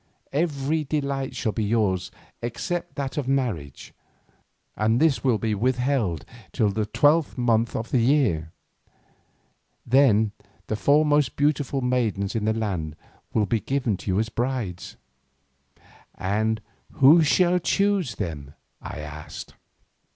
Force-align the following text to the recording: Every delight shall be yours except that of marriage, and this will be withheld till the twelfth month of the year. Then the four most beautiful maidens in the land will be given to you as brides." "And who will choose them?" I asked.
Every 0.33 0.83
delight 0.83 1.35
shall 1.35 1.51
be 1.51 1.63
yours 1.63 2.09
except 2.41 2.95
that 2.95 3.17
of 3.19 3.27
marriage, 3.27 3.93
and 4.75 4.99
this 4.99 5.23
will 5.23 5.37
be 5.37 5.53
withheld 5.53 6.25
till 6.53 6.69
the 6.71 6.87
twelfth 6.87 7.37
month 7.37 7.75
of 7.75 7.91
the 7.91 7.99
year. 7.99 8.51
Then 9.85 10.31
the 10.65 10.75
four 10.75 11.05
most 11.05 11.35
beautiful 11.35 11.81
maidens 11.81 12.33
in 12.33 12.45
the 12.45 12.51
land 12.53 12.95
will 13.31 13.45
be 13.45 13.59
given 13.59 13.95
to 13.97 14.07
you 14.09 14.19
as 14.19 14.29
brides." 14.29 14.97
"And 16.15 16.61
who 16.93 17.21
will 17.41 17.59
choose 17.59 18.15
them?" 18.15 18.55
I 18.81 19.01
asked. 19.01 19.53